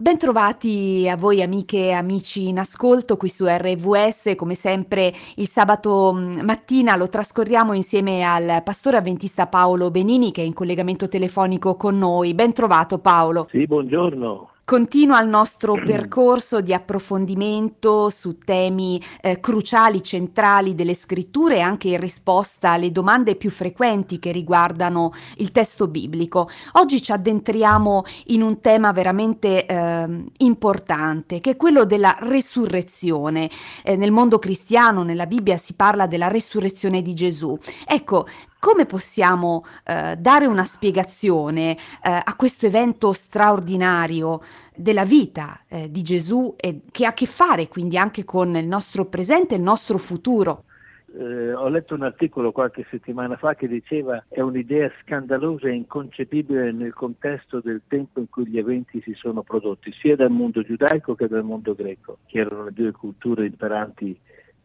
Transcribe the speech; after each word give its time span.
Bentrovati 0.00 1.08
a 1.10 1.16
voi 1.16 1.42
amiche 1.42 1.86
e 1.86 1.90
amici 1.90 2.46
in 2.46 2.60
ascolto 2.60 3.16
qui 3.16 3.28
su 3.28 3.46
RVS, 3.48 4.34
come 4.36 4.54
sempre 4.54 5.12
il 5.34 5.48
sabato 5.48 6.12
mm, 6.14 6.38
mattina 6.42 6.94
lo 6.94 7.08
trascorriamo 7.08 7.72
insieme 7.72 8.22
al 8.22 8.62
pastore 8.62 8.96
avventista 8.96 9.48
Paolo 9.48 9.90
Benini 9.90 10.30
che 10.30 10.42
è 10.42 10.44
in 10.44 10.52
collegamento 10.52 11.08
telefonico 11.08 11.74
con 11.74 11.98
noi. 11.98 12.32
Bentrovato 12.32 12.98
Paolo. 13.00 13.48
Sì, 13.50 13.66
buongiorno. 13.66 14.50
Continua 14.68 15.22
il 15.22 15.30
nostro 15.30 15.80
percorso 15.82 16.60
di 16.60 16.74
approfondimento 16.74 18.10
su 18.10 18.36
temi 18.36 19.02
eh, 19.22 19.40
cruciali, 19.40 20.02
centrali 20.02 20.74
delle 20.74 20.92
scritture, 20.92 21.62
anche 21.62 21.88
in 21.88 21.98
risposta 21.98 22.72
alle 22.72 22.92
domande 22.92 23.34
più 23.34 23.48
frequenti 23.48 24.18
che 24.18 24.30
riguardano 24.30 25.14
il 25.36 25.52
testo 25.52 25.88
biblico. 25.88 26.50
Oggi 26.72 27.02
ci 27.02 27.12
addentriamo 27.12 28.04
in 28.26 28.42
un 28.42 28.60
tema 28.60 28.92
veramente 28.92 29.64
eh, 29.64 30.24
importante, 30.36 31.40
che 31.40 31.52
è 31.52 31.56
quello 31.56 31.86
della 31.86 32.18
resurrezione. 32.20 33.48
Eh, 33.82 33.96
nel 33.96 34.12
mondo 34.12 34.38
cristiano, 34.38 35.02
nella 35.02 35.24
Bibbia, 35.24 35.56
si 35.56 35.76
parla 35.76 36.06
della 36.06 36.28
resurrezione 36.28 37.00
di 37.00 37.14
Gesù. 37.14 37.58
Ecco, 37.86 38.26
come 38.58 38.86
possiamo 38.86 39.64
eh, 39.84 40.16
dare 40.18 40.46
una 40.46 40.64
spiegazione 40.64 41.72
eh, 41.72 41.78
a 42.02 42.34
questo 42.36 42.66
evento 42.66 43.12
straordinario 43.12 44.40
della 44.74 45.04
vita 45.04 45.60
eh, 45.68 45.90
di 45.90 46.02
Gesù 46.02 46.54
e 46.56 46.82
che 46.90 47.06
ha 47.06 47.10
a 47.10 47.14
che 47.14 47.26
fare 47.26 47.68
quindi 47.68 47.96
anche 47.96 48.24
con 48.24 48.56
il 48.56 48.66
nostro 48.66 49.06
presente 49.06 49.54
e 49.54 49.58
il 49.58 49.62
nostro 49.62 49.98
futuro? 49.98 50.64
Eh, 51.10 51.54
ho 51.54 51.68
letto 51.68 51.94
un 51.94 52.02
articolo 52.02 52.52
qualche 52.52 52.86
settimana 52.90 53.36
fa 53.36 53.54
che 53.54 53.66
diceva 53.66 54.24
è 54.28 54.40
un'idea 54.40 54.92
scandalosa 55.02 55.68
e 55.68 55.72
inconcepibile 55.72 56.70
nel 56.70 56.92
contesto 56.92 57.60
del 57.60 57.80
tempo 57.88 58.20
in 58.20 58.28
cui 58.28 58.46
gli 58.46 58.58
eventi 58.58 59.00
si 59.00 59.14
sono 59.14 59.42
prodotti, 59.42 59.90
sia 59.92 60.16
dal 60.16 60.30
mondo 60.30 60.62
giudaico 60.62 61.14
che 61.14 61.26
dal 61.26 61.44
mondo 61.44 61.74
greco, 61.74 62.18
che 62.26 62.40
erano 62.40 62.64
le 62.64 62.72
due 62.72 62.92
culture 62.92 63.46
imperanti 63.46 64.18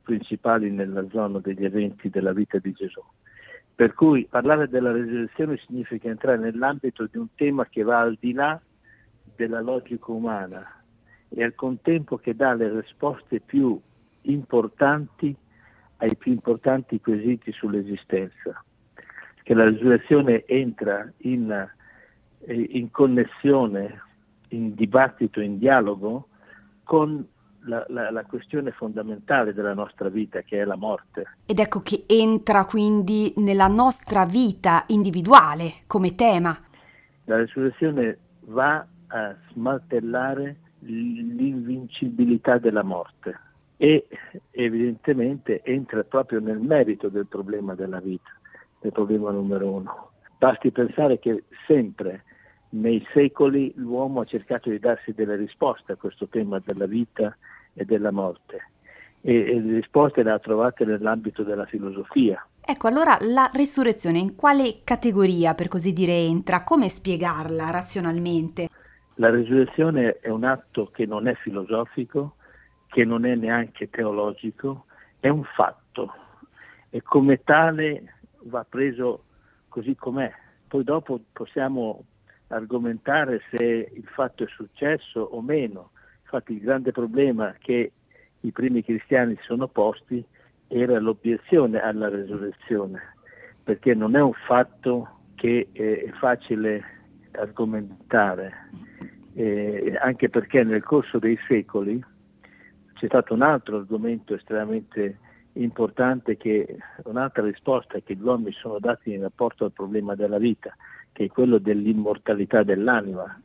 principali 0.03 0.69
nella 0.69 1.05
zona 1.11 1.39
degli 1.39 1.63
eventi 1.63 2.09
della 2.09 2.33
vita 2.33 2.57
di 2.57 2.73
Gesù. 2.73 3.01
Per 3.75 3.93
cui 3.93 4.25
parlare 4.29 4.67
della 4.67 4.91
resurrezione 4.91 5.57
significa 5.65 6.07
entrare 6.07 6.37
nell'ambito 6.37 7.07
di 7.11 7.17
un 7.17 7.27
tema 7.35 7.65
che 7.65 7.83
va 7.83 8.01
al 8.01 8.17
di 8.19 8.33
là 8.33 8.59
della 9.35 9.61
logica 9.61 10.11
umana 10.11 10.83
e 11.29 11.43
al 11.43 11.55
contempo 11.55 12.17
che 12.17 12.35
dà 12.35 12.53
le 12.53 12.81
risposte 12.81 13.39
più 13.39 13.79
importanti 14.23 15.35
ai 15.97 16.15
più 16.17 16.33
importanti 16.33 16.99
quesiti 16.99 17.51
sull'esistenza. 17.51 18.63
Che 19.41 19.53
la 19.53 19.63
resurrezione 19.63 20.45
entra 20.45 21.09
in, 21.19 21.69
eh, 22.39 22.53
in 22.53 22.91
connessione, 22.91 24.01
in 24.49 24.75
dibattito, 24.75 25.39
in 25.39 25.57
dialogo 25.57 26.27
con 26.83 27.25
la, 27.65 27.85
la, 27.89 28.11
la, 28.11 28.23
questione 28.23 28.71
fondamentale 28.71 29.53
della 29.53 29.73
nostra 29.73 30.09
vita, 30.09 30.41
che 30.41 30.61
è 30.61 30.65
la 30.65 30.75
morte. 30.75 31.37
Ed 31.45 31.59
ecco 31.59 31.81
che 31.81 32.03
entra 32.07 32.65
quindi 32.65 33.33
nella 33.37 33.67
nostra 33.67 34.25
vita 34.25 34.83
individuale 34.87 35.83
come 35.87 36.15
tema. 36.15 36.57
La 37.25 37.37
risurrezione 37.37 38.17
va 38.45 38.85
a 39.07 39.35
smantellare 39.51 40.57
l'invincibilità 40.79 42.57
della 42.57 42.83
morte 42.83 43.39
e 43.77 44.07
evidentemente 44.51 45.61
entra 45.63 46.03
proprio 46.03 46.39
nel 46.39 46.59
merito 46.59 47.09
del 47.09 47.27
problema 47.27 47.75
della 47.75 47.99
vita, 47.99 48.29
del 48.79 48.91
problema 48.91 49.31
numero 49.31 49.69
uno. 49.69 50.11
Basti 50.37 50.71
pensare 50.71 51.19
che 51.19 51.43
sempre 51.67 52.23
nei 52.73 53.05
secoli 53.13 53.71
l'uomo 53.75 54.21
ha 54.21 54.25
cercato 54.25 54.69
di 54.69 54.79
darsi 54.79 55.13
delle 55.13 55.35
risposte 55.35 55.93
a 55.93 55.95
questo 55.95 56.27
tema 56.27 56.61
della 56.63 56.85
vita 56.85 57.35
e 57.73 57.85
della 57.85 58.11
morte 58.11 58.69
e, 59.21 59.35
e 59.35 59.59
le 59.59 59.75
risposte 59.75 60.23
le 60.23 60.31
ha 60.31 60.39
trovate 60.39 60.85
nell'ambito 60.85 61.43
della 61.43 61.65
filosofia. 61.65 62.45
Ecco, 62.65 62.87
allora 62.87 63.17
la 63.21 63.49
risurrezione 63.53 64.19
in 64.19 64.35
quale 64.35 64.81
categoria, 64.83 65.53
per 65.53 65.67
così 65.67 65.93
dire, 65.93 66.13
entra? 66.13 66.63
Come 66.63 66.89
spiegarla 66.89 67.69
razionalmente? 67.69 68.69
La 69.15 69.29
risurrezione 69.29 70.19
è 70.19 70.29
un 70.29 70.43
atto 70.43 70.89
che 70.91 71.05
non 71.05 71.27
è 71.27 71.35
filosofico, 71.35 72.35
che 72.87 73.05
non 73.05 73.25
è 73.25 73.35
neanche 73.35 73.89
teologico, 73.89 74.85
è 75.19 75.27
un 75.27 75.43
fatto 75.43 76.13
e 76.89 77.01
come 77.01 77.43
tale 77.43 78.15
va 78.43 78.65
preso 78.67 79.23
così 79.67 79.95
com'è. 79.95 80.31
Poi 80.67 80.83
dopo 80.83 81.19
possiamo 81.31 82.03
argomentare 82.53 83.41
se 83.51 83.91
il 83.93 84.07
fatto 84.13 84.43
è 84.43 84.47
successo 84.47 85.19
o 85.19 85.41
meno. 85.41 85.91
Infatti 86.23 86.53
il 86.53 86.61
grande 86.61 86.91
problema 86.91 87.55
che 87.59 87.91
i 88.41 88.51
primi 88.51 88.83
cristiani 88.83 89.35
si 89.35 89.43
sono 89.43 89.67
posti 89.67 90.23
era 90.67 90.99
l'obiezione 90.99 91.79
alla 91.79 92.09
resurrezione, 92.09 92.99
perché 93.63 93.93
non 93.93 94.15
è 94.15 94.21
un 94.21 94.33
fatto 94.33 95.19
che 95.35 95.69
è 95.71 96.09
facile 96.19 96.83
argomentare, 97.31 98.69
eh, 99.33 99.97
anche 99.99 100.29
perché 100.29 100.63
nel 100.63 100.83
corso 100.83 101.19
dei 101.19 101.37
secoli 101.47 102.03
c'è 102.93 103.05
stato 103.07 103.33
un 103.33 103.41
altro 103.41 103.77
argomento 103.77 104.33
estremamente 104.33 105.17
importante, 105.53 106.37
che, 106.37 106.77
un'altra 107.03 107.43
risposta 107.43 107.99
che 107.99 108.15
gli 108.15 108.21
uomini 108.21 108.51
sono 108.53 108.79
dati 108.79 109.13
in 109.13 109.21
rapporto 109.21 109.65
al 109.65 109.71
problema 109.71 110.15
della 110.15 110.37
vita, 110.37 110.75
che 111.13 111.25
è 111.25 111.27
quello 111.27 111.59
dell'immortalità 111.59 112.63
dell'anima, 112.63 113.39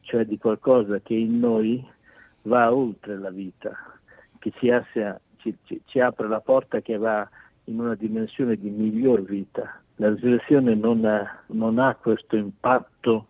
cioè 0.00 0.24
di 0.24 0.38
qualcosa 0.38 0.98
che 1.00 1.14
in 1.14 1.38
noi 1.38 1.86
va 2.42 2.72
oltre 2.72 3.18
la 3.18 3.30
vita, 3.30 3.76
che 4.38 4.50
ci, 4.56 4.70
assia, 4.70 5.20
ci, 5.36 5.56
ci, 5.84 6.00
apre 6.00 6.26
la 6.26 6.40
porta 6.40 6.80
che 6.80 6.96
va 6.96 7.28
in 7.64 7.78
una 7.78 7.94
dimensione 7.94 8.56
di 8.56 8.70
miglior 8.70 9.22
vita. 9.22 9.80
La 9.96 10.08
risurrezione 10.08 10.74
non 10.74 11.04
ha, 11.04 11.42
non 11.48 11.78
ha 11.78 11.94
questo 11.94 12.36
impatto 12.36 13.26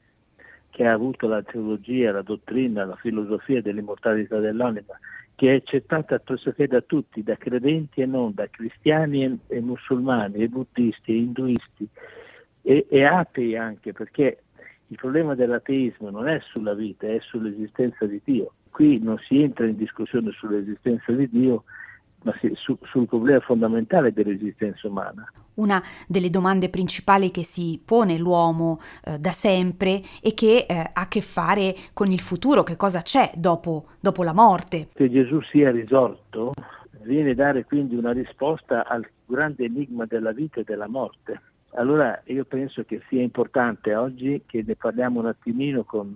che 0.70 0.86
ha 0.86 0.92
avuto 0.92 1.28
la 1.28 1.42
teologia, 1.42 2.12
la 2.12 2.22
dottrina, 2.22 2.86
la 2.86 2.96
filosofia 2.96 3.60
dell'immortalità 3.60 4.38
dell'anima, 4.38 4.98
che 5.34 5.52
è 5.52 5.56
accettata 5.56 6.18
pressoché 6.18 6.66
da 6.66 6.80
tutti, 6.80 7.22
da 7.22 7.36
credenti 7.36 8.00
e 8.00 8.06
non, 8.06 8.32
da 8.32 8.48
cristiani 8.48 9.24
e, 9.24 9.36
e 9.48 9.60
musulmani, 9.60 10.36
e 10.36 10.48
buddisti, 10.48 11.12
e 11.12 11.16
induisti, 11.16 11.88
e, 12.62 12.86
e 12.88 13.04
atei 13.04 13.56
anche, 13.56 13.92
perché 13.92 14.38
il 14.86 14.96
problema 14.96 15.34
dell'ateismo 15.34 16.10
non 16.10 16.28
è 16.28 16.38
sulla 16.50 16.74
vita, 16.74 17.06
è 17.06 17.18
sull'esistenza 17.20 18.06
di 18.06 18.20
Dio. 18.24 18.52
Qui 18.70 18.98
non 19.00 19.18
si 19.18 19.40
entra 19.40 19.66
in 19.66 19.76
discussione 19.76 20.30
sull'esistenza 20.32 21.12
di 21.12 21.28
Dio, 21.28 21.64
ma 22.24 22.34
su, 22.54 22.78
sul 22.82 23.06
problema 23.06 23.40
fondamentale 23.40 24.12
dell'esistenza 24.12 24.88
umana. 24.88 25.30
Una 25.54 25.82
delle 26.06 26.30
domande 26.30 26.68
principali 26.68 27.30
che 27.30 27.42
si 27.42 27.80
pone 27.84 28.16
l'uomo 28.16 28.78
eh, 29.04 29.18
da 29.18 29.30
sempre 29.30 30.00
e 30.22 30.32
che 30.34 30.66
eh, 30.68 30.74
ha 30.74 30.90
a 30.92 31.08
che 31.08 31.20
fare 31.20 31.74
con 31.92 32.10
il 32.10 32.20
futuro, 32.20 32.62
che 32.62 32.76
cosa 32.76 33.02
c'è 33.02 33.32
dopo, 33.34 33.86
dopo 34.00 34.22
la 34.22 34.32
morte. 34.32 34.88
Se 34.94 35.10
Gesù 35.10 35.40
sia 35.42 35.70
risorto, 35.70 36.52
viene 37.02 37.30
a 37.30 37.34
dare 37.34 37.64
quindi 37.64 37.96
una 37.96 38.12
risposta 38.12 38.86
al 38.86 39.06
grande 39.26 39.64
enigma 39.64 40.06
della 40.06 40.32
vita 40.32 40.60
e 40.60 40.64
della 40.64 40.88
morte. 40.88 41.40
Allora 41.74 42.20
io 42.26 42.44
penso 42.44 42.84
che 42.84 43.00
sia 43.08 43.22
importante 43.22 43.94
oggi 43.94 44.42
che 44.46 44.62
ne 44.66 44.76
parliamo 44.76 45.20
un 45.20 45.26
attimino 45.26 45.84
con 45.84 46.14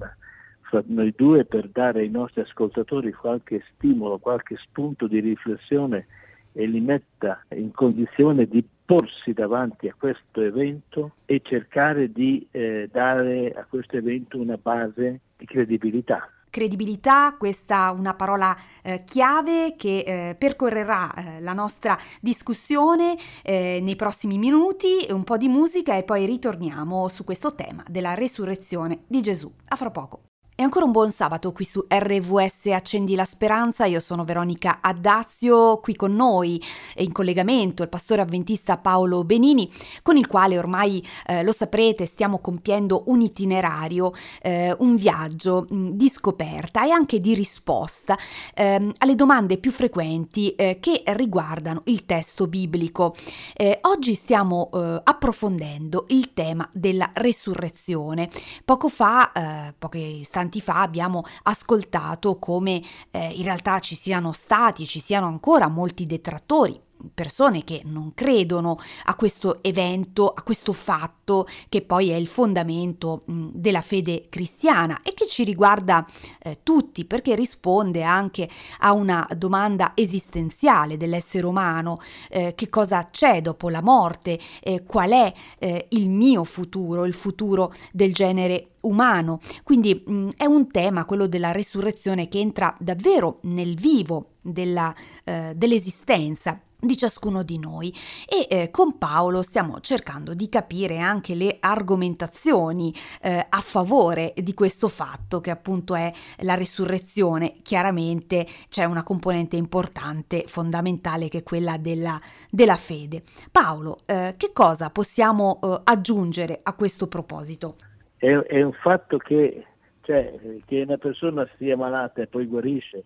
noi 0.86 1.14
due 1.16 1.44
per 1.44 1.68
dare 1.68 2.00
ai 2.00 2.10
nostri 2.10 2.42
ascoltatori 2.42 3.12
qualche 3.12 3.62
stimolo, 3.74 4.18
qualche 4.18 4.56
spunto 4.56 5.06
di 5.06 5.20
riflessione 5.20 6.06
e 6.52 6.66
li 6.66 6.80
metta 6.80 7.42
in 7.54 7.70
condizione 7.72 8.46
di 8.46 8.66
porsi 8.84 9.32
davanti 9.32 9.88
a 9.88 9.94
questo 9.96 10.42
evento 10.42 11.12
e 11.24 11.40
cercare 11.42 12.12
di 12.12 12.46
eh, 12.50 12.88
dare 12.92 13.52
a 13.52 13.64
questo 13.68 13.96
evento 13.96 14.38
una 14.38 14.58
base 14.60 15.20
di 15.36 15.46
credibilità 15.46 16.30
credibilità, 16.56 17.34
questa 17.38 17.88
è 17.88 17.92
una 17.92 18.14
parola 18.14 18.56
eh, 18.82 19.04
chiave 19.04 19.74
che 19.76 19.98
eh, 19.98 20.34
percorrerà 20.36 21.12
eh, 21.12 21.40
la 21.42 21.52
nostra 21.52 21.98
discussione 22.22 23.14
eh, 23.42 23.80
nei 23.82 23.94
prossimi 23.94 24.38
minuti, 24.38 25.06
un 25.10 25.22
po' 25.22 25.36
di 25.36 25.48
musica 25.48 25.94
e 25.96 26.02
poi 26.02 26.24
ritorniamo 26.24 27.08
su 27.08 27.24
questo 27.24 27.54
tema 27.54 27.84
della 27.88 28.14
resurrezione 28.14 29.00
di 29.06 29.20
Gesù. 29.20 29.52
A 29.68 29.76
fra 29.76 29.90
poco. 29.90 30.35
E 30.58 30.62
ancora 30.62 30.86
un 30.86 30.90
buon 30.90 31.10
sabato 31.10 31.52
qui 31.52 31.66
su 31.66 31.84
RVS 31.86 32.68
Accendi 32.68 33.14
la 33.14 33.26
Speranza, 33.26 33.84
io 33.84 34.00
sono 34.00 34.24
Veronica 34.24 34.78
Addazio, 34.80 35.80
qui 35.80 35.94
con 35.94 36.14
noi 36.14 36.58
in 36.96 37.12
collegamento 37.12 37.82
il 37.82 37.90
pastore 37.90 38.22
avventista 38.22 38.78
Paolo 38.78 39.22
Benini, 39.22 39.70
con 40.00 40.16
il 40.16 40.26
quale 40.26 40.56
ormai 40.56 41.06
eh, 41.26 41.42
lo 41.42 41.52
saprete 41.52 42.06
stiamo 42.06 42.38
compiendo 42.38 43.02
un 43.08 43.20
itinerario, 43.20 44.14
eh, 44.40 44.74
un 44.78 44.96
viaggio 44.96 45.66
mh, 45.68 45.90
di 45.90 46.08
scoperta 46.08 46.86
e 46.86 46.90
anche 46.90 47.20
di 47.20 47.34
risposta 47.34 48.16
eh, 48.54 48.92
alle 48.96 49.14
domande 49.14 49.58
più 49.58 49.70
frequenti 49.70 50.54
eh, 50.54 50.78
che 50.80 51.02
riguardano 51.04 51.82
il 51.84 52.06
testo 52.06 52.46
biblico. 52.46 53.14
Eh, 53.54 53.80
oggi 53.82 54.14
stiamo 54.14 54.70
eh, 54.72 55.02
approfondendo 55.04 56.06
il 56.08 56.32
tema 56.32 56.66
della 56.72 57.10
resurrezione. 57.12 58.30
Poco 58.64 58.88
fa, 58.88 59.74
pochi 59.78 60.20
istanti 60.20 60.45
istanti 60.46 60.60
fa 60.60 60.80
abbiamo 60.80 61.24
ascoltato 61.44 62.38
come 62.38 62.82
eh, 63.10 63.26
in 63.32 63.42
realtà 63.42 63.78
ci 63.80 63.94
siano 63.94 64.32
stati 64.32 64.82
e 64.82 64.86
ci 64.86 65.00
siano 65.00 65.26
ancora 65.26 65.68
molti 65.68 66.06
detrattori 66.06 66.80
persone 67.14 67.64
che 67.64 67.82
non 67.84 68.12
credono 68.14 68.78
a 69.04 69.14
questo 69.14 69.62
evento, 69.62 70.28
a 70.28 70.42
questo 70.42 70.72
fatto 70.72 71.46
che 71.68 71.82
poi 71.82 72.10
è 72.10 72.14
il 72.14 72.26
fondamento 72.26 73.22
mh, 73.26 73.48
della 73.52 73.80
fede 73.80 74.26
cristiana 74.28 75.00
e 75.02 75.14
che 75.14 75.26
ci 75.26 75.44
riguarda 75.44 76.06
eh, 76.40 76.58
tutti 76.62 77.04
perché 77.04 77.34
risponde 77.34 78.02
anche 78.02 78.48
a 78.80 78.92
una 78.92 79.26
domanda 79.36 79.92
esistenziale 79.94 80.96
dell'essere 80.96 81.46
umano, 81.46 81.96
eh, 82.28 82.54
che 82.54 82.68
cosa 82.68 83.06
c'è 83.10 83.40
dopo 83.40 83.68
la 83.68 83.82
morte, 83.82 84.38
eh, 84.60 84.84
qual 84.84 85.10
è 85.10 85.32
eh, 85.58 85.86
il 85.90 86.08
mio 86.08 86.44
futuro, 86.44 87.04
il 87.04 87.14
futuro 87.14 87.72
del 87.92 88.12
genere 88.12 88.70
umano. 88.80 89.40
Quindi 89.62 90.02
mh, 90.04 90.28
è 90.36 90.44
un 90.44 90.70
tema, 90.70 91.04
quello 91.04 91.26
della 91.26 91.52
resurrezione, 91.52 92.28
che 92.28 92.38
entra 92.38 92.74
davvero 92.78 93.38
nel 93.42 93.74
vivo 93.74 94.30
della, 94.40 94.94
eh, 95.24 95.52
dell'esistenza 95.54 96.60
di 96.78 96.96
ciascuno 96.96 97.42
di 97.42 97.58
noi 97.58 97.92
e 98.28 98.46
eh, 98.48 98.70
con 98.70 98.98
Paolo 98.98 99.42
stiamo 99.42 99.80
cercando 99.80 100.34
di 100.34 100.48
capire 100.48 100.98
anche 100.98 101.34
le 101.34 101.56
argomentazioni 101.60 102.92
eh, 103.22 103.46
a 103.48 103.60
favore 103.60 104.34
di 104.36 104.54
questo 104.54 104.88
fatto 104.88 105.40
che 105.40 105.50
appunto 105.50 105.94
è 105.94 106.12
la 106.42 106.54
risurrezione. 106.54 107.54
Chiaramente 107.62 108.46
c'è 108.68 108.84
una 108.84 109.02
componente 109.02 109.56
importante, 109.56 110.44
fondamentale, 110.46 111.28
che 111.28 111.38
è 111.38 111.42
quella 111.42 111.78
della, 111.78 112.20
della 112.50 112.76
fede. 112.76 113.22
Paolo, 113.50 114.00
eh, 114.06 114.34
che 114.36 114.52
cosa 114.52 114.90
possiamo 114.90 115.58
eh, 115.62 115.80
aggiungere 115.84 116.60
a 116.62 116.74
questo 116.74 117.06
proposito? 117.06 117.76
È, 118.16 118.26
è 118.26 118.62
un 118.62 118.72
fatto 118.72 119.16
che, 119.18 119.64
cioè, 120.02 120.34
che 120.64 120.82
una 120.82 120.98
persona 120.98 121.48
sia 121.56 121.76
malata 121.76 122.22
e 122.22 122.26
poi 122.26 122.46
guarisce 122.46 123.04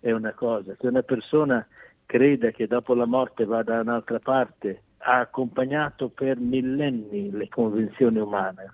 è 0.00 0.10
una 0.12 0.32
cosa, 0.32 0.74
che 0.78 0.86
una 0.86 1.02
persona 1.02 1.66
creda 2.10 2.50
che 2.50 2.66
dopo 2.66 2.92
la 2.94 3.06
morte 3.06 3.44
vada 3.44 3.74
da 3.74 3.80
un'altra 3.82 4.18
parte, 4.18 4.82
ha 4.98 5.20
accompagnato 5.20 6.08
per 6.08 6.40
millenni 6.40 7.30
le 7.30 7.48
convinzioni 7.48 8.18
umane. 8.18 8.72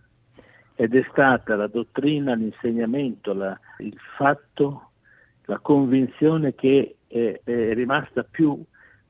Ed 0.74 0.94
è 0.94 1.06
stata 1.10 1.54
la 1.54 1.66
dottrina, 1.66 2.34
l'insegnamento, 2.34 3.34
la, 3.34 3.58
il 3.80 3.94
fatto, 4.16 4.92
la 5.44 5.58
convinzione 5.58 6.54
che 6.54 6.96
è, 7.06 7.40
è 7.44 7.74
rimasta 7.74 8.24
più 8.24 8.58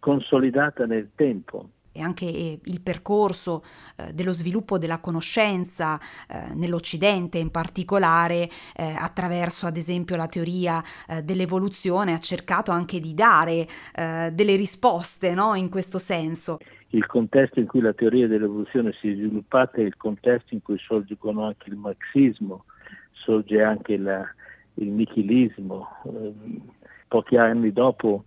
consolidata 0.00 0.86
nel 0.86 1.10
tempo 1.14 1.68
e 1.96 2.02
anche 2.02 2.26
eh, 2.26 2.60
il 2.64 2.80
percorso 2.80 3.62
eh, 3.96 4.12
dello 4.12 4.32
sviluppo 4.32 4.78
della 4.78 4.98
conoscenza 4.98 5.98
eh, 6.28 6.54
nell'Occidente 6.54 7.38
in 7.38 7.50
particolare 7.50 8.48
eh, 8.76 8.94
attraverso 8.96 9.66
ad 9.66 9.76
esempio 9.76 10.16
la 10.16 10.28
teoria 10.28 10.82
eh, 11.08 11.22
dell'evoluzione 11.22 12.12
ha 12.12 12.20
cercato 12.20 12.70
anche 12.70 13.00
di 13.00 13.14
dare 13.14 13.66
eh, 13.94 14.30
delle 14.32 14.56
risposte 14.56 15.34
no? 15.34 15.54
in 15.54 15.70
questo 15.70 15.98
senso. 15.98 16.58
Il 16.90 17.06
contesto 17.06 17.58
in 17.58 17.66
cui 17.66 17.80
la 17.80 17.92
teoria 17.92 18.28
dell'evoluzione 18.28 18.92
si 19.00 19.10
è 19.10 19.14
sviluppata 19.14 19.78
è 19.78 19.80
il 19.84 19.96
contesto 19.96 20.54
in 20.54 20.62
cui 20.62 20.78
sorgono 20.78 21.46
anche 21.46 21.68
il 21.68 21.76
marxismo, 21.76 22.64
sorge 23.12 23.62
anche 23.62 23.96
la, 23.96 24.24
il 24.74 24.88
nichilismo. 24.88 25.88
Ehm, 26.04 26.62
pochi 27.08 27.36
anni 27.36 27.72
dopo 27.72 28.24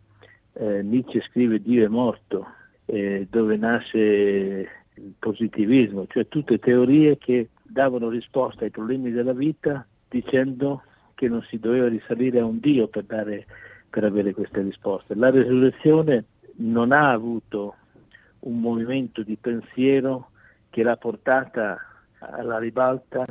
Nietzsche 0.60 1.22
scrive 1.30 1.62
Dio 1.62 1.86
è 1.86 1.88
morto 1.88 2.46
eh, 2.90 3.28
dove 3.30 3.56
nasce 3.56 4.70
il 4.96 5.14
positivismo, 5.18 6.08
cioè 6.08 6.28
tutte 6.28 6.60
teorie 6.60 7.18
che 7.18 7.50
davano 7.62 8.10
risposta 8.10 8.64
ai 8.64 8.72
problemi 8.72 9.12
della 9.12 9.34
vita 9.34 9.86
dicendo 10.10 10.84
che 11.14 11.28
non 11.28 11.46
si 11.50 11.60
doveva 11.60 11.88
risalire 11.88 12.40
a 12.40 12.46
un 12.46 12.60
Dio 12.60 12.88
per, 12.88 13.04
dare, 13.04 13.46
per 13.90 14.04
avere 14.04 14.34
queste 14.34 14.62
risposte. 14.62 15.16
La 15.16 15.30
resurrezione 15.30 16.26
non 16.58 16.92
ha 16.92 17.12
avuto 17.12 17.76
un 18.40 18.60
movimento 18.60 19.22
di 19.22 19.38
pensiero 19.40 20.32
che 20.70 20.82
l'ha 20.82 20.98
portata 20.98 21.78
alla 22.20 22.58
ribalta 22.58 23.26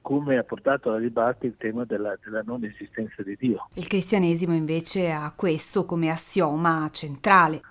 come 0.00 0.36
ha 0.36 0.42
portato 0.42 0.90
alla 0.90 0.98
ribalta 0.98 1.46
il 1.46 1.54
tema 1.56 1.84
della, 1.84 2.14
della, 2.22 2.42
non 2.44 2.62
esistenza 2.64 3.22
di 3.22 3.36
Dio. 3.38 3.68
Il 3.74 3.86
cristianesimo 3.86 4.54
invece 4.54 5.10
ha 5.10 5.32
questo 5.34 5.86
come 5.86 6.10
assioma 6.10 6.88
centrale. 6.92 7.62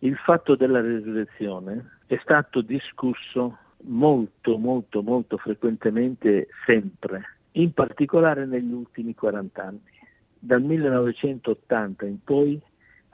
Il 0.00 0.16
fatto 0.16 0.54
della 0.54 0.80
resurrezione 0.80 1.98
è 2.06 2.18
stato 2.22 2.60
discusso 2.60 3.58
molto, 3.82 4.56
molto, 4.56 5.02
molto 5.02 5.36
frequentemente 5.38 6.48
sempre, 6.64 7.38
in 7.52 7.72
particolare 7.72 8.46
negli 8.46 8.72
ultimi 8.72 9.14
40 9.14 9.62
anni. 9.62 9.80
Dal 10.38 10.62
1980 10.62 12.06
in 12.06 12.22
poi 12.22 12.60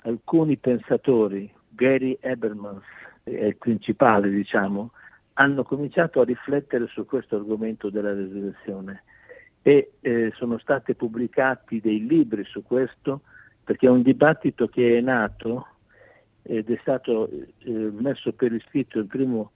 alcuni 0.02 0.58
pensatori, 0.58 1.50
Gary 1.70 2.18
Habermas 2.22 2.82
è 3.22 3.30
il 3.30 3.56
principale 3.56 4.28
diciamo, 4.28 4.90
hanno 5.34 5.62
cominciato 5.64 6.20
a 6.20 6.24
riflettere 6.24 6.86
su 6.88 7.06
questo 7.06 7.36
argomento 7.36 7.88
della 7.88 8.12
resurrezione 8.12 9.04
e 9.62 9.92
eh, 10.00 10.30
sono 10.36 10.58
stati 10.58 10.94
pubblicati 10.94 11.80
dei 11.80 12.06
libri 12.06 12.44
su 12.44 12.62
questo 12.62 13.22
perché 13.64 13.86
è 13.86 13.90
un 13.90 14.02
dibattito 14.02 14.68
che 14.68 14.98
è 14.98 15.00
nato 15.00 15.68
ed 16.44 16.70
è 16.70 16.78
stato 16.82 17.28
eh, 17.30 17.70
messo 17.70 18.32
per 18.32 18.52
iscritto 18.52 18.98
il 18.98 19.06
primo 19.06 19.52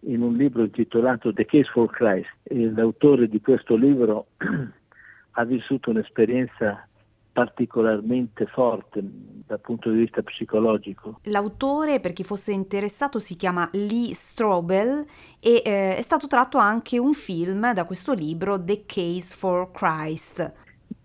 in 0.00 0.22
un 0.22 0.36
libro 0.36 0.62
intitolato 0.62 1.32
The 1.32 1.44
Case 1.44 1.68
for 1.72 1.90
Christ. 1.90 2.30
E 2.44 2.70
l'autore 2.70 3.28
di 3.28 3.40
questo 3.40 3.74
libro 3.74 4.28
ha 5.32 5.44
vissuto 5.44 5.90
un'esperienza 5.90 6.86
particolarmente 7.32 8.46
forte 8.46 9.00
dal 9.02 9.60
punto 9.60 9.90
di 9.90 9.98
vista 9.98 10.22
psicologico. 10.22 11.20
L'autore, 11.24 12.00
per 12.00 12.12
chi 12.12 12.24
fosse 12.24 12.52
interessato, 12.52 13.20
si 13.20 13.36
chiama 13.36 13.68
Lee 13.72 14.12
Strobel 14.12 15.04
e 15.40 15.62
eh, 15.64 15.96
è 15.96 16.00
stato 16.00 16.26
tratto 16.26 16.58
anche 16.58 16.98
un 16.98 17.12
film 17.12 17.72
da 17.72 17.84
questo 17.84 18.12
libro, 18.12 18.62
The 18.62 18.84
Case 18.86 19.36
for 19.36 19.70
Christ. 19.70 20.52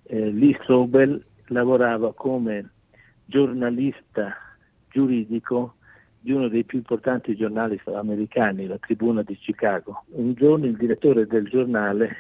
Eh, 0.03 0.31
Lee 0.31 0.57
Strobel 0.63 1.24
lavorava 1.47 2.13
come 2.13 2.71
giornalista 3.25 4.35
giuridico 4.94 5.75
di 6.19 6.31
uno 6.31 6.48
dei 6.48 6.63
più 6.63 6.78
importanti 6.78 7.36
giornali 7.36 7.81
americani, 7.86 8.68
la 8.68 8.78
Tribuna 8.78 9.24
di 9.24 9.36
Chicago. 9.36 10.06
Un 10.12 10.34
giorno 10.36 10.68
il 10.68 10.78
direttore 10.78 11.28
del 11.28 11.50
giornale 11.50 12.16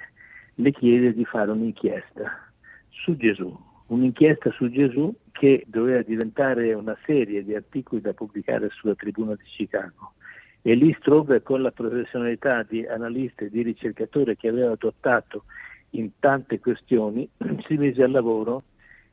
le 0.55 0.71
chiede 0.71 1.13
di 1.13 1.23
fare 1.23 1.51
un'inchiesta 1.51 2.51
su 2.89 3.15
Gesù, 3.15 3.57
un'inchiesta 3.87 4.51
su 4.51 4.69
Gesù 4.69 5.13
che 5.31 5.63
doveva 5.67 6.01
diventare 6.01 6.73
una 6.73 6.97
serie 7.05 7.43
di 7.43 7.55
articoli 7.55 8.01
da 8.01 8.13
pubblicare 8.13 8.69
sulla 8.71 8.95
Tribuna 8.95 9.35
di 9.35 9.43
Chicago. 9.43 10.13
E 10.61 10.75
lì 10.75 10.95
Strobe, 10.99 11.41
con 11.41 11.61
la 11.61 11.71
professionalità 11.71 12.63
di 12.63 12.85
analista 12.85 13.45
e 13.45 13.49
di 13.49 13.61
ricercatore 13.61 14.35
che 14.35 14.47
aveva 14.47 14.71
adottato 14.71 15.45
in 15.91 16.11
tante 16.19 16.59
questioni, 16.59 17.27
si 17.67 17.75
mise 17.75 18.03
al 18.03 18.11
lavoro 18.11 18.63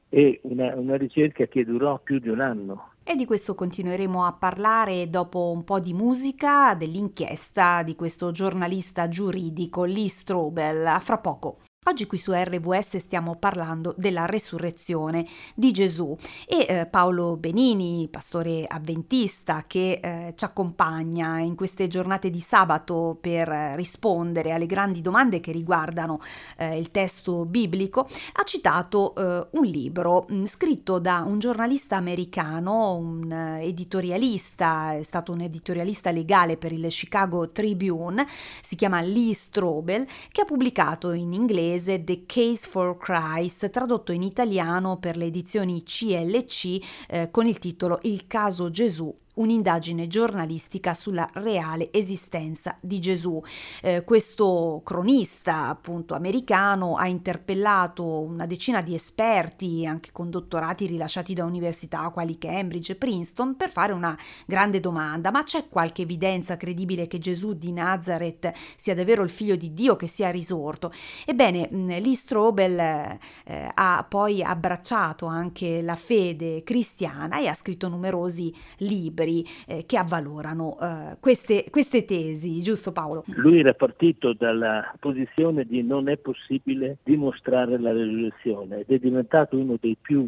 e 0.09 0.40
una, 0.43 0.75
una 0.75 0.97
ricerca 0.97 1.47
che 1.47 1.64
durò 1.64 1.99
più 1.99 2.19
di 2.19 2.29
un 2.29 2.40
anno 2.40 2.89
e 3.02 3.14
di 3.16 3.25
questo 3.25 3.54
continueremo 3.54 4.25
a 4.25 4.33
parlare 4.33 5.09
dopo 5.11 5.50
un 5.50 5.64
po' 5.64 5.80
di 5.80 5.92
musica 5.92 6.75
dell'inchiesta 6.75 7.83
di 7.83 7.97
questo 7.97 8.30
giornalista 8.30 9.09
giuridico 9.09 9.85
Lee 9.85 10.09
Strobel. 10.09 10.99
Fra 11.00 11.19
poco. 11.19 11.59
Oggi 11.82 12.06
qui 12.06 12.18
su 12.18 12.32
RVS 12.34 12.99
stiamo 12.99 13.37
parlando 13.37 13.94
della 13.96 14.26
resurrezione 14.26 15.26
di 15.54 15.70
Gesù 15.72 16.14
e 16.46 16.66
eh, 16.68 16.84
Paolo 16.84 17.38
Benini, 17.38 18.06
pastore 18.10 18.66
avventista 18.68 19.64
che 19.66 19.99
eh, 20.02 20.34
ci 20.37 20.44
accompagna 20.44 21.38
in 21.38 21.54
queste 21.54 21.88
giornate 21.88 22.28
di 22.28 22.38
sabato 22.38 23.16
per 23.18 23.49
rispondere 23.76 24.52
alle 24.52 24.66
grandi 24.66 25.00
domande 25.00 25.40
che 25.40 25.52
riguardano 25.52 26.20
eh, 26.58 26.76
il 26.76 26.90
testo 26.90 27.46
biblico, 27.46 28.06
ha 28.34 28.42
citato 28.44 29.14
eh, 29.14 29.49
un 29.52 29.64
libro 29.64 30.26
mh, 30.28 30.34
mm, 30.34 30.44
scritto 30.44 30.99
da 30.99 31.22
un 31.25 31.38
giornalista 31.38 31.96
americano, 31.96 32.94
un 32.96 33.32
eh, 33.32 33.64
editorialista, 33.64 34.96
è 34.96 35.02
stato 35.02 35.32
un 35.32 35.40
editorialista 35.40 36.10
legale 36.10 36.58
per 36.58 36.72
il 36.72 36.87
Chicago 36.88 37.49
Tribune, 37.49 38.26
si 38.60 38.76
chiama 38.76 39.00
Lee 39.00 39.32
Strobel, 39.32 40.06
che 40.30 40.42
ha 40.42 40.44
pubblicato 40.44 41.12
in 41.12 41.32
inglese 41.32 41.68
inglese 41.71 42.03
The 42.03 42.25
Case 42.27 42.67
for 42.69 42.97
Christ, 42.97 43.71
tradotto 43.71 44.12
in 44.12 44.23
italiano 44.23 44.99
per 44.99 45.17
le 45.17 45.27
edizioni 45.27 45.85
CLC 45.85 46.79
eh, 47.09 47.31
con 47.31 47.47
il 47.47 47.59
titolo 47.59 47.99
Il 48.03 48.27
caso 48.27 48.71
Gesù 48.71 49.15
un'indagine 49.40 50.06
giornalistica 50.06 50.94
sulla 50.94 51.28
reale 51.35 51.92
esistenza 51.92 52.76
di 52.80 53.00
Gesù. 53.00 53.42
Eh, 53.82 54.04
questo 54.04 54.82
cronista, 54.85 55.68
appunto 55.68 56.14
americano, 56.14 56.94
ha 56.94 57.06
interpellato 57.06 58.04
una 58.04 58.47
decina 58.47 58.82
di 58.82 58.94
esperti, 58.94 59.87
anche 59.87 60.11
con 60.12 60.28
dottorati 60.30 60.87
rilasciati 60.87 61.35
da 61.35 61.44
università 61.44 62.09
quali 62.11 62.37
Cambridge 62.38 62.92
e 62.92 62.97
Princeton, 62.97 63.56
per 63.56 63.70
fare 63.70 63.92
una 63.92 64.16
grande 64.47 64.78
domanda: 64.80 65.30
ma 65.30 65.42
c'è 65.42 65.68
qualche 65.68 66.02
evidenza 66.02 66.56
credibile 66.56 67.06
che 67.06 67.18
Gesù 67.18 67.54
di 67.54 67.73
Nazareth 67.73 68.52
sia 68.76 68.94
davvero 68.94 69.23
il 69.23 69.30
figlio 69.30 69.56
di 69.56 69.73
Dio 69.73 69.97
che 69.97 70.06
sia 70.06 70.30
risorto? 70.30 70.92
Ebbene, 71.25 71.68
Lee 71.70 72.14
Strobel 72.14 72.78
eh, 72.78 73.70
ha 73.75 74.06
poi 74.09 74.42
abbracciato 74.42 75.26
anche 75.26 75.80
la 75.80 75.97
fede 75.97 76.62
cristiana 76.62 77.38
e 77.38 77.47
ha 77.47 77.54
scritto 77.54 77.88
numerosi 77.88 78.54
libri 78.78 79.29
eh, 79.66 79.84
che 79.87 79.96
avvalorano 79.96 80.78
eh, 80.80 81.16
queste, 81.20 81.66
queste 81.70 82.04
tesi, 82.04 82.60
giusto 82.60 82.92
Paolo? 82.92 83.25
Lui 83.26 83.60
era 83.60 83.75
partito 83.75 84.32
dalla 84.32 84.92
posizione 84.99 85.64
di 85.64 85.82
non 85.82 86.08
è 86.08 86.16
possibile 86.16 86.99
dimostrare 87.02 87.78
la 87.78 87.92
resurrezione 87.92 88.80
ed 88.80 88.90
è 88.90 88.99
diventato 88.99 89.56
uno 89.56 89.76
dei 89.80 89.96
più 90.00 90.26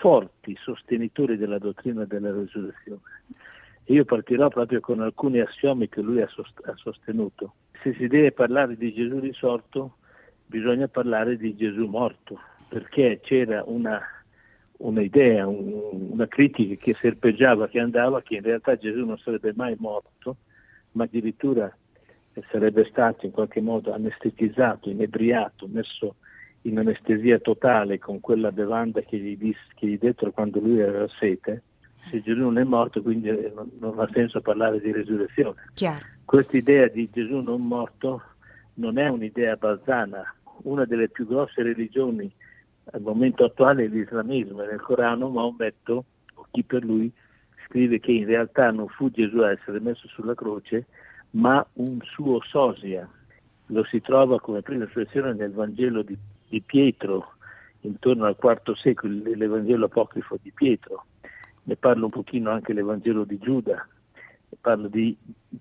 forti 0.00 0.56
sostenitori 0.60 1.36
della 1.36 1.58
dottrina 1.58 2.04
della 2.04 2.30
resurrezione. 2.30 3.00
Io 3.88 4.04
partirò 4.04 4.48
proprio 4.48 4.80
con 4.80 5.00
alcuni 5.00 5.40
assiomi 5.40 5.88
che 5.88 6.00
lui 6.00 6.22
ha 6.22 6.28
sostenuto. 6.74 7.54
Se 7.82 7.94
si 7.94 8.06
deve 8.06 8.32
parlare 8.32 8.76
di 8.76 8.92
Gesù 8.94 9.18
risorto, 9.18 9.96
bisogna 10.46 10.88
parlare 10.88 11.36
di 11.36 11.54
Gesù 11.54 11.86
morto, 11.86 12.38
perché 12.68 13.20
c'era 13.22 13.62
una, 13.66 14.00
un'idea, 14.78 15.46
un, 15.46 16.08
una 16.10 16.26
critica 16.26 16.74
che 16.74 16.94
serpeggiava, 16.94 17.68
che 17.68 17.80
andava, 17.80 18.22
che 18.22 18.36
in 18.36 18.42
realtà 18.42 18.76
Gesù 18.76 19.04
non 19.04 19.18
sarebbe 19.18 19.52
mai 19.54 19.76
morto, 19.78 20.36
ma 20.92 21.04
addirittura 21.04 21.74
sarebbe 22.50 22.84
stato 22.90 23.26
in 23.26 23.32
qualche 23.32 23.60
modo 23.60 23.92
anestetizzato, 23.92 24.90
inebriato, 24.90 25.68
messo 25.68 26.16
in 26.62 26.78
anestesia 26.78 27.38
totale 27.38 27.98
con 27.98 28.20
quella 28.20 28.50
bevanda 28.50 29.00
che 29.02 29.18
gli, 29.18 29.36
disse, 29.36 29.60
che 29.74 29.86
gli 29.86 29.98
dettero 29.98 30.32
quando 30.32 30.60
lui 30.60 30.80
aveva 30.80 31.06
sete. 31.18 31.62
Se 32.10 32.20
Gesù 32.22 32.40
non 32.40 32.58
è 32.58 32.64
morto, 32.64 33.02
quindi 33.02 33.30
non, 33.54 33.70
non 33.78 33.98
ha 33.98 34.08
senso 34.12 34.40
parlare 34.40 34.80
di 34.80 34.92
resurrezione. 34.92 35.54
Questa 36.24 36.56
idea 36.56 36.88
di 36.88 37.08
Gesù 37.10 37.40
non 37.40 37.66
morto 37.66 38.22
non 38.74 38.98
è 38.98 39.08
un'idea 39.08 39.56
balzana. 39.56 40.34
Una 40.62 40.84
delle 40.84 41.08
più 41.08 41.26
grosse 41.26 41.62
religioni 41.62 42.30
al 42.94 43.00
momento 43.00 43.44
attuale 43.44 43.88
l'islamismo 43.88 44.62
e 44.62 44.66
nel 44.66 44.80
Corano 44.80 45.28
Maometto, 45.28 46.04
o 46.34 46.46
chi 46.52 46.62
per 46.62 46.84
lui, 46.84 47.12
scrive 47.66 47.98
che 47.98 48.12
in 48.12 48.24
realtà 48.24 48.70
non 48.70 48.86
fu 48.86 49.10
Gesù 49.10 49.38
a 49.38 49.50
essere 49.50 49.80
messo 49.80 50.06
sulla 50.08 50.34
croce, 50.34 50.86
ma 51.30 51.64
un 51.74 51.98
suo 52.02 52.40
sosia. 52.42 53.08
Lo 53.66 53.84
si 53.84 54.00
trova 54.00 54.38
come 54.38 54.62
prima 54.62 54.84
espressione 54.84 55.32
nel 55.32 55.52
Vangelo 55.52 56.02
di, 56.02 56.16
di 56.48 56.60
Pietro, 56.60 57.32
intorno 57.80 58.26
al 58.26 58.36
IV 58.40 58.76
secolo, 58.76 59.12
l'Evangelo 59.24 59.86
apocrifo 59.86 60.38
di 60.40 60.52
Pietro. 60.52 61.06
Ne 61.64 61.74
parla 61.74 62.04
un 62.04 62.10
pochino 62.10 62.50
anche 62.50 62.72
l'Evangelo 62.72 63.24
di 63.24 63.38
Giuda, 63.38 63.88
ne 64.12 64.58
parla 64.60 64.86
di 64.86 65.16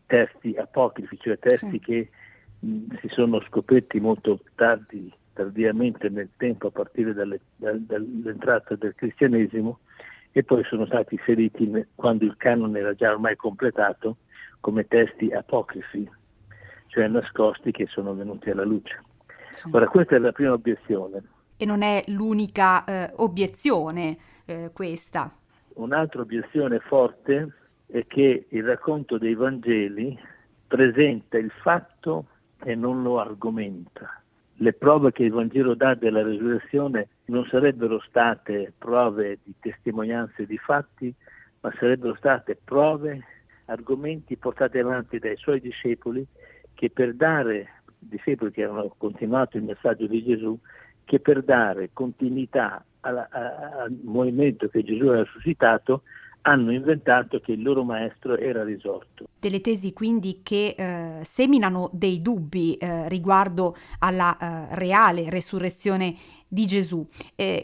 testi 0.05 0.55
apocrifi, 0.55 1.17
cioè 1.19 1.39
testi 1.39 1.69
sì. 1.71 1.79
che 1.79 2.09
mh, 2.59 2.97
si 2.99 3.07
sono 3.07 3.41
scoperti 3.41 3.99
molto 3.99 4.39
tardi, 4.53 5.11
tardiamente 5.33 6.09
nel 6.09 6.29
tempo, 6.37 6.67
a 6.67 6.71
partire 6.71 7.13
dalle, 7.13 7.39
da, 7.55 7.73
dall'entrata 7.73 8.75
del 8.75 8.95
cristianesimo, 8.95 9.79
e 10.31 10.43
poi 10.43 10.63
sono 10.63 10.85
stati 10.85 11.17
feriti 11.17 11.71
quando 11.93 12.25
il 12.25 12.35
canone 12.37 12.79
era 12.79 12.93
già 12.95 13.11
ormai 13.11 13.35
completato 13.35 14.17
come 14.59 14.87
testi 14.87 15.31
apocrifi, 15.31 16.09
cioè 16.87 17.07
nascosti 17.07 17.71
che 17.71 17.85
sono 17.87 18.15
venuti 18.15 18.49
alla 18.49 18.63
luce. 18.63 19.01
Sì. 19.51 19.69
Ora, 19.71 19.87
questa 19.87 20.15
è 20.15 20.19
la 20.19 20.31
prima 20.31 20.53
obiezione. 20.53 21.21
E 21.57 21.65
non 21.65 21.83
è 21.83 22.03
l'unica 22.07 22.83
eh, 22.83 23.13
obiezione 23.17 24.17
eh, 24.45 24.71
questa. 24.73 25.31
Un'altra 25.75 26.21
obiezione 26.21 26.79
forte 26.79 27.53
è 27.85 28.05
che 28.07 28.47
il 28.49 28.63
racconto 28.63 29.19
dei 29.19 29.35
Vangeli 29.35 30.17
presenta 30.65 31.37
il 31.37 31.51
fatto 31.61 32.25
e 32.63 32.73
non 32.73 33.03
lo 33.03 33.19
argomenta. 33.19 34.22
Le 34.57 34.73
prove 34.73 35.11
che 35.11 35.23
il 35.23 35.31
Vangelo 35.31 35.73
dà 35.73 35.95
della 35.95 36.21
resurrezione 36.21 37.07
non 37.25 37.45
sarebbero 37.45 37.99
state 38.01 38.73
prove 38.77 39.39
di 39.43 39.53
testimonianze 39.59 40.45
di 40.45 40.57
fatti, 40.57 41.13
ma 41.61 41.73
sarebbero 41.79 42.15
state 42.15 42.57
prove 42.63 43.23
argomenti 43.65 44.37
portati 44.37 44.77
avanti 44.77 45.19
dai 45.19 45.37
suoi 45.37 45.59
discepoli 45.59 46.25
che 46.73 46.89
per 46.89 47.13
dare, 47.13 47.81
discepoli 47.97 48.51
che 48.51 48.63
hanno 48.63 48.93
continuato 48.97 49.57
il 49.57 49.63
messaggio 49.63 50.05
di 50.05 50.23
Gesù, 50.23 50.57
che 51.05 51.19
per 51.19 51.43
dare 51.43 51.89
continuità 51.93 52.83
al, 53.01 53.27
al 53.29 53.99
movimento 54.03 54.67
che 54.67 54.83
Gesù 54.83 55.07
aveva 55.07 55.25
suscitato 55.25 56.03
hanno 56.43 56.71
inventato 56.71 57.39
che 57.39 57.53
il 57.53 57.61
loro 57.61 57.83
maestro 57.83 58.37
era 58.37 58.63
risorto. 58.63 59.25
Delle 59.39 59.61
tesi 59.61 59.93
quindi 59.93 60.41
che 60.43 60.75
eh, 60.77 61.19
seminano 61.23 61.89
dei 61.93 62.21
dubbi 62.21 62.75
eh, 62.75 63.07
riguardo 63.09 63.75
alla 63.99 64.37
eh, 64.37 64.75
reale 64.75 65.29
resurrezione 65.29 66.15
di 66.47 66.65
Gesù. 66.67 67.03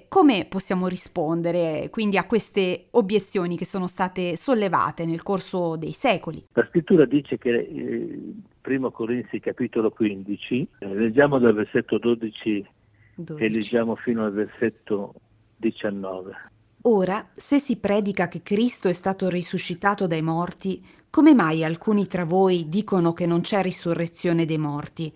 come 0.08 0.48
possiamo 0.50 0.88
rispondere 0.88 1.90
quindi 1.92 2.18
a 2.18 2.26
queste 2.26 2.88
obiezioni 2.92 3.56
che 3.56 3.66
sono 3.66 3.86
state 3.86 4.36
sollevate 4.36 5.06
nel 5.06 5.22
corso 5.22 5.76
dei 5.76 5.92
secoli? 5.92 6.44
La 6.54 6.66
scrittura 6.68 7.06
dice 7.06 7.38
che 7.38 7.52
eh, 7.52 8.34
primo 8.60 8.92
Corinzi 8.92 9.40
capitolo 9.40 9.92
15, 9.92 10.68
eh, 10.80 10.96
leggiamo 10.96 11.38
dal 11.40 11.54
versetto 11.54 11.98
12, 11.98 12.68
12 13.16 13.44
e 13.44 13.50
leggiamo 13.50 13.96
fino 13.96 14.26
al 14.26 14.32
versetto 14.32 15.14
19. 15.58 16.36
Ora, 16.84 17.28
se 17.34 17.60
si 17.60 17.78
predica 17.78 18.30
che 18.30 18.42
Cristo 18.42 18.88
è 18.88 18.94
stato 18.94 19.28
risuscitato 19.28 20.08
dai 20.08 20.22
morti, 20.22 20.82
come 21.10 21.34
mai 21.34 21.64
alcuni 21.64 22.08
tra 22.08 22.24
voi 22.24 22.70
dicono 22.70 23.12
che 23.12 23.26
non 23.26 23.42
c'è 23.42 23.62
risurrezione 23.62 24.46
dei 24.46 24.58
morti? 24.58 25.14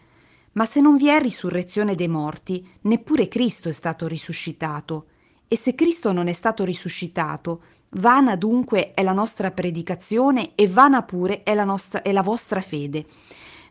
Ma 0.54 0.66
se 0.66 0.82
non 0.82 0.98
vi 0.98 1.08
è 1.08 1.22
risurrezione 1.22 1.96
dei 1.96 2.10
morti, 2.10 2.68
neppure 2.82 3.30
Cristo 3.30 3.70
è 3.70 3.72
stato 3.72 4.08
risuscitato. 4.08 5.06
E 5.48 5.56
se 5.56 5.74
Cristo 5.74 6.12
non 6.12 6.28
è 6.28 6.34
stato 6.34 6.66
risuscitato, 6.66 7.62
vana 7.92 8.36
dunque 8.36 8.94
è 8.94 9.02
la 9.02 9.14
nostra 9.14 9.52
predicazione 9.52 10.52
e 10.56 10.68
vana 10.68 11.04
pure 11.04 11.44
è 11.44 11.54
la, 11.54 11.64
nostra, 11.64 12.02
è 12.02 12.12
la 12.12 12.24
vostra 12.24 12.60
fede. 12.60 13.06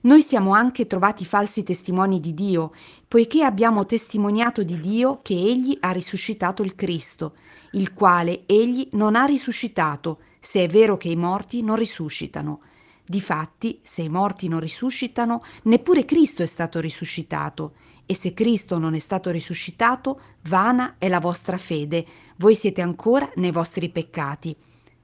Noi 0.04 0.22
siamo 0.22 0.52
anche 0.52 0.88
trovati 0.88 1.24
falsi 1.24 1.62
testimoni 1.62 2.18
di 2.18 2.34
Dio, 2.34 2.72
poiché 3.06 3.44
abbiamo 3.44 3.86
testimoniato 3.86 4.64
di 4.64 4.80
Dio 4.80 5.20
che 5.22 5.34
Egli 5.34 5.76
ha 5.78 5.92
risuscitato 5.92 6.64
il 6.64 6.74
Cristo, 6.74 7.36
il 7.72 7.94
quale 7.94 8.42
Egli 8.46 8.88
non 8.92 9.14
ha 9.14 9.24
risuscitato, 9.26 10.18
se 10.40 10.64
è 10.64 10.68
vero 10.68 10.96
che 10.96 11.08
i 11.08 11.14
morti 11.14 11.62
non 11.62 11.76
risuscitano. 11.76 12.60
Difatti, 13.04 13.78
se 13.82 14.02
i 14.02 14.08
morti 14.08 14.48
non 14.48 14.58
risuscitano, 14.58 15.42
neppure 15.64 16.04
Cristo 16.04 16.42
è 16.42 16.46
stato 16.46 16.80
risuscitato. 16.80 17.74
E 18.04 18.14
se 18.14 18.34
Cristo 18.34 18.78
non 18.78 18.94
è 18.94 18.98
stato 18.98 19.30
risuscitato, 19.30 20.20
vana 20.48 20.96
è 20.98 21.06
la 21.06 21.20
vostra 21.20 21.58
fede, 21.58 22.04
voi 22.38 22.56
siete 22.56 22.80
ancora 22.80 23.30
nei 23.36 23.52
vostri 23.52 23.88
peccati. 23.88 24.56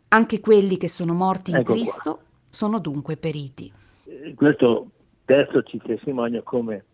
Anche 0.08 0.40
quelli 0.40 0.76
che 0.76 0.88
sono 0.88 1.14
morti 1.14 1.50
in 1.52 1.58
ecco 1.58 1.72
Cristo 1.72 2.14
qua. 2.14 2.24
sono 2.50 2.80
dunque 2.80 3.16
periti 3.16 3.72
questo 4.34 4.90
testo 5.24 5.62
ci 5.62 5.78
testimonia 5.78 6.42
come 6.42 6.84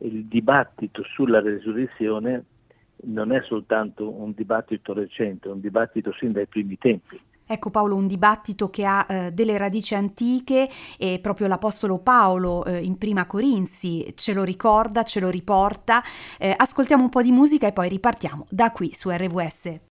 il 0.00 0.26
dibattito 0.26 1.02
sulla 1.02 1.40
resurrezione 1.40 2.44
non 3.02 3.32
è 3.32 3.40
soltanto 3.42 4.10
un 4.10 4.32
dibattito 4.34 4.92
recente, 4.92 5.48
è 5.48 5.52
un 5.52 5.60
dibattito 5.60 6.12
sin 6.12 6.32
dai 6.32 6.46
primi 6.46 6.76
tempi. 6.76 7.18
Ecco 7.46 7.70
Paolo, 7.70 7.96
un 7.96 8.06
dibattito 8.06 8.70
che 8.70 8.84
ha 8.84 9.04
eh, 9.08 9.32
delle 9.32 9.58
radici 9.58 9.96
antiche 9.96 10.68
e 10.96 11.18
proprio 11.20 11.48
l'Apostolo 11.48 11.98
Paolo 11.98 12.64
eh, 12.64 12.78
in 12.78 12.96
prima 12.96 13.26
Corinzi 13.26 14.12
ce 14.14 14.34
lo 14.34 14.44
ricorda, 14.44 15.02
ce 15.02 15.18
lo 15.18 15.30
riporta. 15.30 16.00
Eh, 16.38 16.54
ascoltiamo 16.56 17.02
un 17.02 17.08
po' 17.08 17.22
di 17.22 17.32
musica 17.32 17.66
e 17.66 17.72
poi 17.72 17.88
ripartiamo 17.88 18.46
da 18.50 18.70
qui 18.70 18.92
su 18.92 19.10
RWS. 19.10 19.89